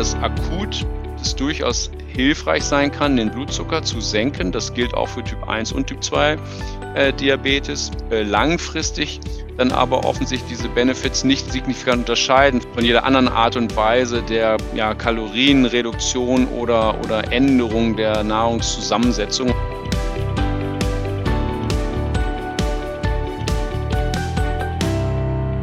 [0.00, 0.86] dass akut
[1.20, 4.50] es durchaus hilfreich sein kann, den Blutzucker zu senken.
[4.50, 6.38] Das gilt auch für Typ 1 und Typ 2
[6.94, 7.90] äh, Diabetes.
[8.10, 9.20] Äh, langfristig
[9.58, 14.56] dann aber offensichtlich diese Benefits nicht signifikant unterscheiden von jeder anderen Art und Weise der
[14.74, 19.52] ja, Kalorienreduktion oder, oder Änderung der Nahrungszusammensetzung.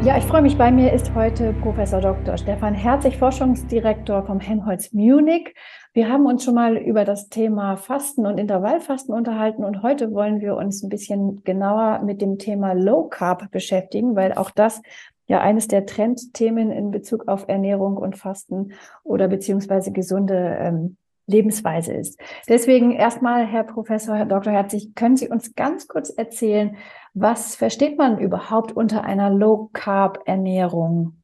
[0.07, 0.57] Ja, ich freue mich.
[0.57, 2.37] Bei mir ist heute Professor Dr.
[2.37, 5.53] Stefan Herzig, Forschungsdirektor vom Helmholtz Munich.
[5.91, 10.39] Wir haben uns schon mal über das Thema Fasten und Intervallfasten unterhalten und heute wollen
[10.39, 14.81] wir uns ein bisschen genauer mit dem Thema Low Carb beschäftigen, weil auch das
[15.27, 18.71] ja eines der Trendthemen in Bezug auf Ernährung und Fasten
[19.03, 20.95] oder beziehungsweise gesunde ähm,
[21.27, 22.19] Lebensweise ist.
[22.47, 24.53] Deswegen erstmal, Herr Professor, Herr Dr.
[24.53, 26.77] Herzig, können Sie uns ganz kurz erzählen,
[27.13, 31.21] was versteht man überhaupt unter einer Low-Carb-Ernährung?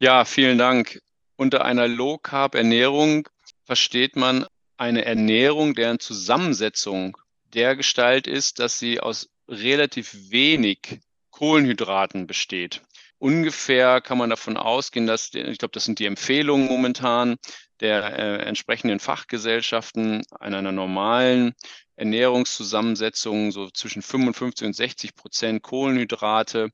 [0.00, 1.00] Ja, vielen Dank.
[1.36, 3.28] Unter einer Low-Carb-Ernährung
[3.64, 7.16] versteht man eine Ernährung, deren Zusammensetzung
[7.52, 11.00] der Gestalt ist, dass sie aus relativ wenig
[11.30, 12.82] Kohlenhydraten besteht.
[13.18, 17.36] Ungefähr kann man davon ausgehen, dass, ich glaube, das sind die Empfehlungen momentan
[17.82, 21.54] der äh, entsprechenden Fachgesellschaften an einer normalen
[21.96, 26.70] Ernährungszusammensetzung so zwischen 55 und 60 Prozent Kohlenhydrate.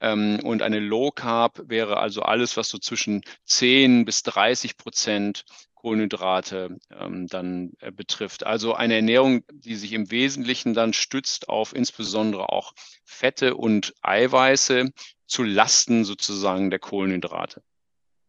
[0.00, 5.44] Ähm, und eine Low Carb wäre also alles, was so zwischen 10 bis 30 Prozent
[5.74, 8.44] Kohlenhydrate ähm, dann äh, betrifft.
[8.44, 14.90] Also eine Ernährung, die sich im Wesentlichen dann stützt auf insbesondere auch Fette und Eiweiße
[15.26, 17.62] zu Lasten sozusagen der Kohlenhydrate.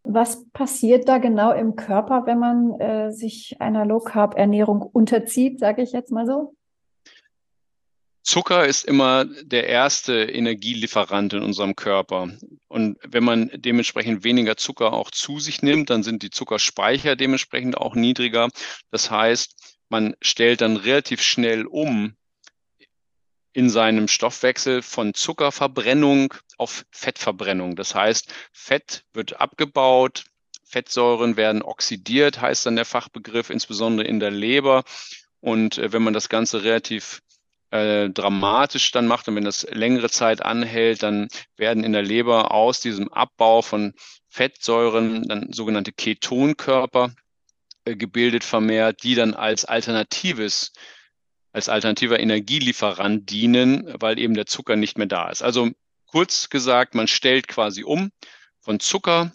[0.03, 5.91] Was passiert da genau im Körper, wenn man äh, sich einer Low-Carb-Ernährung unterzieht, sage ich
[5.91, 6.55] jetzt mal so?
[8.23, 12.29] Zucker ist immer der erste Energielieferant in unserem Körper.
[12.67, 17.77] Und wenn man dementsprechend weniger Zucker auch zu sich nimmt, dann sind die Zuckerspeicher dementsprechend
[17.77, 18.49] auch niedriger.
[18.91, 22.15] Das heißt, man stellt dann relativ schnell um
[23.53, 27.75] in seinem Stoffwechsel von Zuckerverbrennung auf Fettverbrennung.
[27.75, 30.23] Das heißt, Fett wird abgebaut,
[30.63, 34.83] Fettsäuren werden oxidiert, heißt dann der Fachbegriff, insbesondere in der Leber.
[35.41, 37.21] Und äh, wenn man das Ganze relativ
[37.71, 42.51] äh, dramatisch dann macht und wenn das längere Zeit anhält, dann werden in der Leber
[42.51, 43.93] aus diesem Abbau von
[44.29, 47.13] Fettsäuren dann sogenannte Ketonkörper
[47.83, 50.71] äh, gebildet vermehrt, die dann als alternatives
[51.53, 55.41] als alternativer Energielieferant dienen, weil eben der Zucker nicht mehr da ist.
[55.41, 55.69] Also
[56.05, 58.11] kurz gesagt, man stellt quasi um
[58.59, 59.31] von Zucker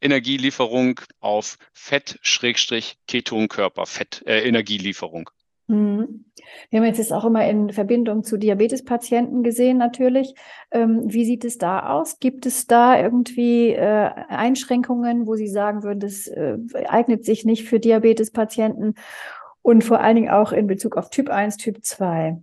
[0.00, 5.30] Energielieferung auf Fett-Ketonkörper, Fett, äh, Energielieferung.
[5.66, 6.26] Mhm.
[6.70, 10.32] Wir haben jetzt das auch immer in Verbindung zu Diabetespatienten gesehen, natürlich.
[10.70, 12.20] Ähm, wie sieht es da aus?
[12.20, 16.56] Gibt es da irgendwie äh, Einschränkungen, wo Sie sagen würden, das äh,
[16.86, 18.94] eignet sich nicht für Diabetespatienten?
[19.68, 22.42] Und vor allen Dingen auch in Bezug auf Typ 1, Typ 2?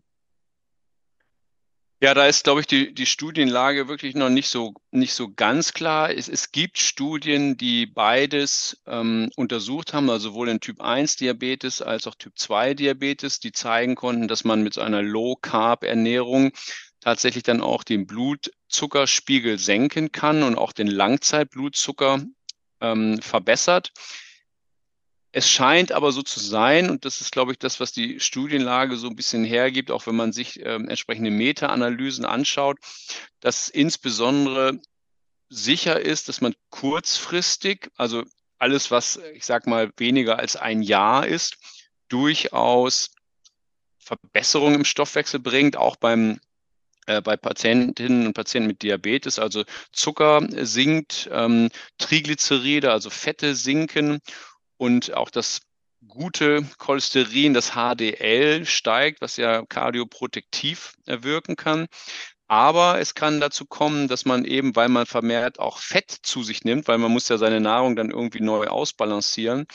[1.99, 5.73] Ja, da ist, glaube ich, die, die Studienlage wirklich noch nicht so, nicht so ganz
[5.73, 6.11] klar.
[6.11, 11.81] Es, es gibt Studien, die beides ähm, untersucht haben, also sowohl in Typ 1 Diabetes
[11.81, 16.51] als auch Typ 2 Diabetes, die zeigen konnten, dass man mit so einer Low-Carb-Ernährung
[16.99, 22.23] tatsächlich dann auch den Blutzuckerspiegel senken kann und auch den Langzeitblutzucker
[22.81, 23.93] ähm, verbessert.
[25.37, 28.95] Es scheint aber so zu sein, und das ist, glaube ich, das, was die Studienlage
[28.95, 32.77] so ein bisschen hergibt, auch wenn man sich äh, entsprechende Meta-Analysen anschaut,
[33.41, 34.79] dass insbesondere
[35.49, 38.23] sicher ist, dass man kurzfristig, also
[38.59, 41.57] alles, was ich sage mal weniger als ein Jahr ist,
[42.07, 43.11] durchaus
[43.99, 46.39] Verbesserungen im Stoffwechsel bringt, auch beim
[47.07, 54.21] äh, bei Patientinnen und Patienten mit Diabetes, also Zucker sinkt, ähm, Triglyceride, also Fette sinken
[54.77, 55.61] und auch das
[56.07, 61.87] gute Cholesterin, das HDL, steigt, was ja kardioprotektiv wirken kann.
[62.47, 66.63] Aber es kann dazu kommen, dass man eben, weil man vermehrt auch Fett zu sich
[66.63, 69.65] nimmt, weil man muss ja seine Nahrung dann irgendwie neu ausbalancieren,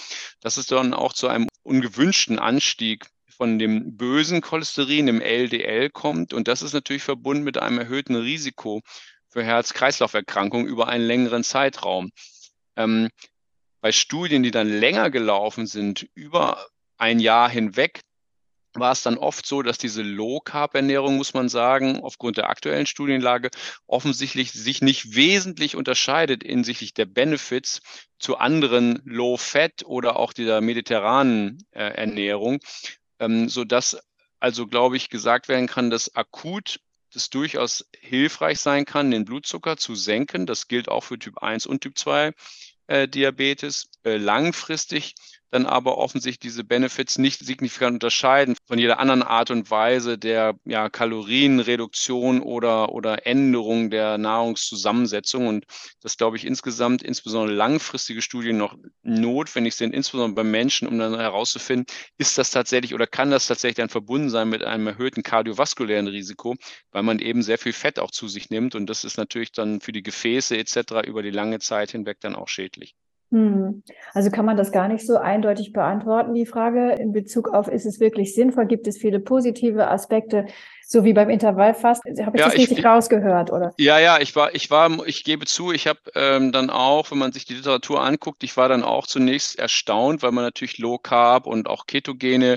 [0.40, 6.32] dass es dann auch zu einem ungewünschten Anstieg von dem bösen Cholesterin, dem LDL kommt.
[6.32, 8.82] Und das ist natürlich verbunden mit einem erhöhten Risiko
[9.28, 12.10] für Herz-Kreislauf-Erkrankungen über einen längeren Zeitraum.
[12.76, 13.08] Ähm,
[13.80, 16.66] bei Studien, die dann länger gelaufen sind, über
[16.98, 18.00] ein Jahr hinweg,
[18.74, 23.50] war es dann oft so, dass diese Low-Carb-Ernährung, muss man sagen, aufgrund der aktuellen Studienlage
[23.86, 27.80] offensichtlich sich nicht wesentlich unterscheidet hinsichtlich der Benefits
[28.18, 32.60] zu anderen Low-Fat oder auch dieser mediterranen äh, Ernährung,
[33.18, 33.98] ähm, sodass
[34.38, 36.80] also, glaube ich, gesagt werden kann, dass akut
[37.12, 40.46] das durchaus hilfreich sein kann, den Blutzucker zu senken.
[40.46, 42.32] Das gilt auch für Typ 1 und Typ 2 äh,
[43.08, 43.90] Diabetes.
[44.04, 45.14] Äh, langfristig
[45.50, 50.54] dann aber offensichtlich diese Benefits nicht signifikant unterscheiden von jeder anderen Art und Weise der
[50.64, 55.46] ja, Kalorienreduktion oder, oder Änderung der Nahrungszusammensetzung.
[55.48, 55.64] Und
[56.00, 61.18] das glaube ich insgesamt, insbesondere langfristige Studien noch notwendig sind, insbesondere bei Menschen, um dann
[61.18, 61.86] herauszufinden,
[62.18, 66.56] ist das tatsächlich oder kann das tatsächlich dann verbunden sein mit einem erhöhten kardiovaskulären Risiko,
[66.92, 68.74] weil man eben sehr viel Fett auch zu sich nimmt.
[68.74, 71.06] Und das ist natürlich dann für die Gefäße etc.
[71.06, 72.94] über die lange Zeit hinweg dann auch schädlich.
[73.32, 73.84] Hm.
[74.12, 77.86] Also kann man das gar nicht so eindeutig beantworten, die Frage in Bezug auf, ist
[77.86, 78.66] es wirklich sinnvoll?
[78.66, 80.46] Gibt es viele positive Aspekte,
[80.84, 82.26] so wie beim Intervallfasten?
[82.26, 83.72] Habe ich ja, das richtig ich, rausgehört, oder?
[83.78, 87.18] Ja, ja, ich war, ich war, ich gebe zu, ich habe ähm, dann auch, wenn
[87.18, 90.98] man sich die Literatur anguckt, ich war dann auch zunächst erstaunt, weil man natürlich Low
[90.98, 92.56] Carb und auch ketogene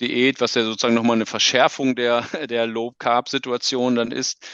[0.00, 4.46] Diät, was ja sozusagen nochmal eine Verschärfung der, der Low Carb Situation dann ist,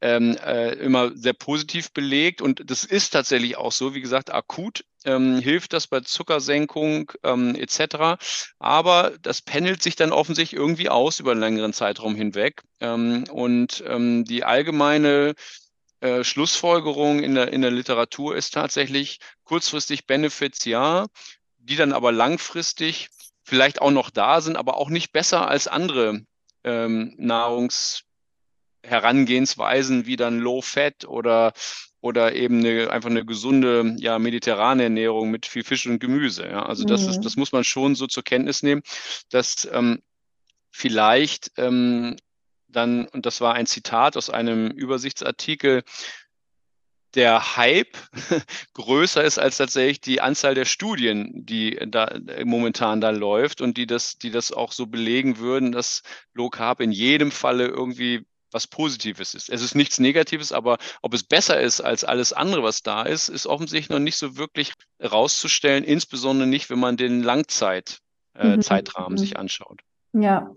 [0.00, 2.40] ähm, äh, immer sehr positiv belegt.
[2.40, 7.54] Und das ist tatsächlich auch so, wie gesagt, akut ähm, hilft das bei Zuckersenkung ähm,
[7.54, 8.20] etc.
[8.58, 12.62] Aber das pendelt sich dann offensichtlich irgendwie aus über einen längeren Zeitraum hinweg.
[12.80, 15.34] Ähm, und ähm, die allgemeine
[16.00, 21.06] äh, Schlussfolgerung in der, in der Literatur ist tatsächlich kurzfristig Benefits ja,
[21.58, 23.08] die dann aber langfristig
[23.44, 26.22] vielleicht auch noch da sind, aber auch nicht besser als andere
[26.64, 28.04] ähm, Nahrungs
[28.82, 31.52] Herangehensweisen wie dann Low Fat oder
[32.00, 36.46] oder eben eine, einfach eine gesunde, ja, mediterrane Ernährung mit viel Fisch und Gemüse.
[36.46, 36.64] Ja.
[36.64, 37.10] Also das mhm.
[37.10, 38.82] ist, das muss man schon so zur Kenntnis nehmen,
[39.30, 40.00] dass ähm,
[40.70, 42.16] vielleicht ähm,
[42.68, 45.82] dann, und das war ein Zitat aus einem Übersichtsartikel,
[47.14, 47.96] der Hype
[48.74, 53.86] größer ist als tatsächlich die Anzahl der Studien, die da momentan da läuft und die
[53.86, 56.02] das, die das auch so belegen würden, dass
[56.34, 59.50] Low Carb in jedem Falle irgendwie was Positives ist.
[59.50, 63.28] Es ist nichts Negatives, aber ob es besser ist als alles andere, was da ist,
[63.28, 68.00] ist offensichtlich noch nicht so wirklich herauszustellen, insbesondere nicht, wenn man den Langzeitzeitrahmen
[68.36, 69.18] äh, mhm.
[69.18, 69.80] sich anschaut.
[70.12, 70.50] Ja.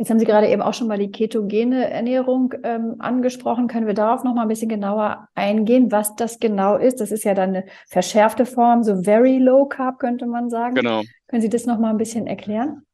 [0.00, 3.68] Jetzt haben Sie gerade eben auch schon mal die ketogene Ernährung ähm, angesprochen.
[3.68, 7.02] Können wir darauf noch mal ein bisschen genauer eingehen, was das genau ist?
[7.02, 10.74] Das ist ja dann eine verschärfte Form, so very low carb könnte man sagen.
[10.74, 11.02] Genau.
[11.28, 12.86] Können Sie das noch mal ein bisschen erklären?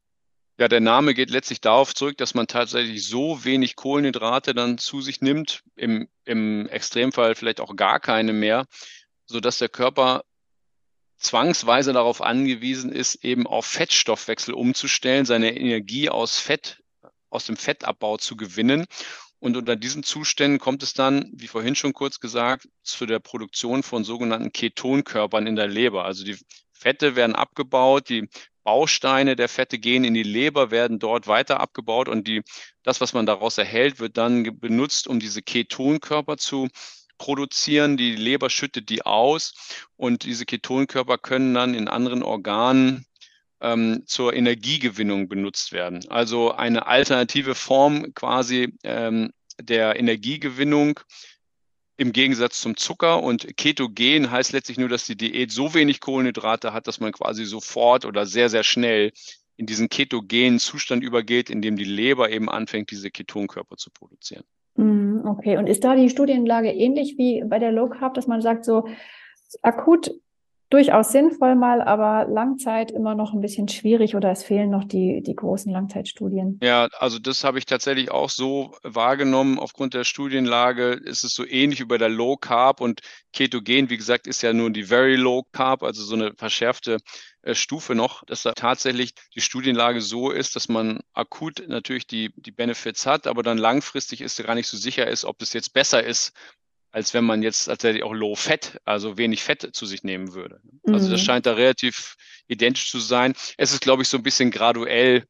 [0.59, 5.03] Ja, der Name geht letztlich darauf zurück, dass man tatsächlich so wenig Kohlenhydrate dann zu
[5.03, 8.65] sich nimmt, im, im Extremfall vielleicht auch gar keine mehr,
[9.27, 10.25] so dass der Körper
[11.19, 16.83] zwangsweise darauf angewiesen ist, eben auf Fettstoffwechsel umzustellen, seine Energie aus Fett,
[17.29, 18.87] aus dem Fettabbau zu gewinnen.
[19.39, 23.83] Und unter diesen Zuständen kommt es dann, wie vorhin schon kurz gesagt, zu der Produktion
[23.83, 26.07] von sogenannten Ketonkörpern in der Leber.
[26.07, 26.39] Also die
[26.73, 28.29] Fette werden abgebaut, die
[28.67, 32.43] Bausteine der Fette gehen in die Leber, werden dort weiter abgebaut und die,
[32.83, 36.67] das, was man daraus erhält, wird dann benutzt, um diese Ketonkörper zu
[37.17, 37.97] produzieren.
[37.97, 39.55] Die Leber schüttet die aus
[39.95, 43.07] und diese Ketonkörper können dann in anderen Organen
[43.61, 46.01] ähm, zur Energiegewinnung benutzt werden.
[46.09, 49.31] Also eine alternative Form quasi ähm,
[49.61, 50.99] der Energiegewinnung
[51.97, 53.23] im Gegensatz zum Zucker.
[53.23, 57.45] Und ketogen heißt letztlich nur, dass die Diät so wenig Kohlenhydrate hat, dass man quasi
[57.45, 59.13] sofort oder sehr, sehr schnell
[59.57, 64.45] in diesen ketogenen Zustand übergeht, in dem die Leber eben anfängt, diese Ketonkörper zu produzieren.
[64.77, 68.43] Mhm, okay, und ist da die Studienlage ähnlich wie bei der Low Carb, dass man
[68.43, 68.87] sagt, so
[69.63, 70.11] akut
[70.71, 75.23] durchaus sinnvoll mal, aber Langzeit immer noch ein bisschen schwierig oder es fehlen noch die,
[75.23, 76.59] die großen Langzeitstudien.
[76.63, 79.59] Ja, also das habe ich tatsächlich auch so wahrgenommen.
[79.59, 83.01] Aufgrund der Studienlage ist es so ähnlich wie bei der Low Carb und
[83.33, 86.99] Ketogen, wie gesagt, ist ja nur die Very Low Carb, also so eine verschärfte
[87.43, 92.33] äh, Stufe noch, dass da tatsächlich die Studienlage so ist, dass man akut natürlich die,
[92.37, 95.73] die Benefits hat, aber dann langfristig ist gar nicht so sicher ist, ob es jetzt
[95.73, 96.33] besser ist,
[96.97, 100.63] als wenn man jetzt tatsächlich auch Low Fat, also wenig Fett zu sich nehmen würde.
[100.87, 101.25] Also das mhm.
[101.27, 102.17] scheint da relativ
[102.49, 103.35] identisch zu sein.
[103.59, 105.25] Es ist, glaube ich, so ein bisschen graduell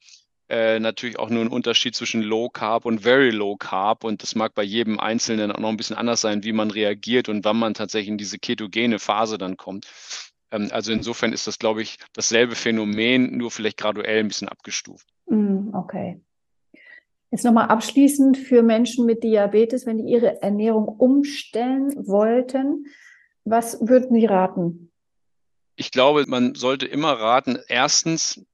[0.48, 4.04] äh, natürlich auch nur ein Unterschied zwischen Low Carb und Very Low Carb.
[4.04, 7.28] Und das mag bei jedem Einzelnen auch noch ein bisschen anders sein, wie man reagiert
[7.28, 9.88] und wann man tatsächlich in diese ketogene Phase dann kommt.
[10.52, 15.08] Ähm, also insofern ist das, glaube ich, dasselbe Phänomen, nur vielleicht graduell ein bisschen abgestuft.
[15.26, 16.20] Mhm, okay.
[17.30, 22.86] Jetzt nochmal abschließend für Menschen mit Diabetes, wenn die ihre Ernährung umstellen wollten,
[23.44, 24.92] was würden Sie raten?
[25.76, 28.44] Ich glaube, man sollte immer raten, erstens,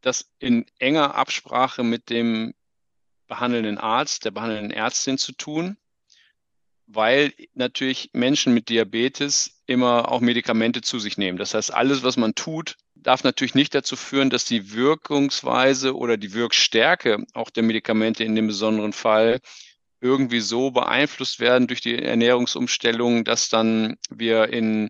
[0.00, 2.54] das in enger Absprache mit dem
[3.26, 5.76] behandelnden Arzt, der behandelnden Ärztin zu tun,
[6.86, 11.38] weil natürlich Menschen mit Diabetes immer auch Medikamente zu sich nehmen.
[11.38, 16.16] Das heißt, alles, was man tut, darf natürlich nicht dazu führen, dass die Wirkungsweise oder
[16.16, 19.40] die Wirkstärke auch der Medikamente in dem besonderen Fall
[20.00, 24.88] irgendwie so beeinflusst werden durch die Ernährungsumstellung, dass dann wir in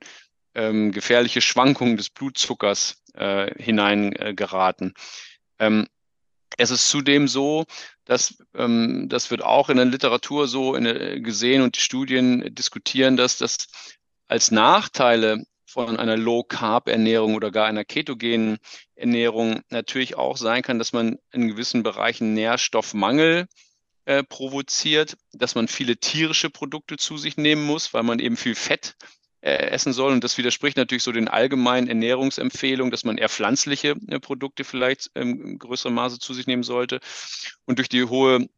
[0.54, 4.94] ähm, gefährliche Schwankungen des Blutzuckers äh, hineingeraten.
[5.58, 5.86] Ähm,
[6.56, 7.64] es ist zudem so,
[8.04, 12.54] dass ähm, das wird auch in der Literatur so in, äh, gesehen und die Studien
[12.54, 13.68] diskutieren, dass das
[14.28, 18.58] als Nachteile von einer Low-Carb-Ernährung oder gar einer ketogenen
[18.96, 23.46] Ernährung natürlich auch sein kann, dass man in gewissen Bereichen Nährstoffmangel
[24.04, 28.56] äh, provoziert, dass man viele tierische Produkte zu sich nehmen muss, weil man eben viel
[28.56, 28.96] Fett
[29.42, 30.12] äh, essen soll.
[30.12, 35.10] Und das widerspricht natürlich so den allgemeinen Ernährungsempfehlungen, dass man eher pflanzliche äh, Produkte vielleicht
[35.14, 36.98] im größeren Maße zu sich nehmen sollte.
[37.64, 38.48] Und durch die hohe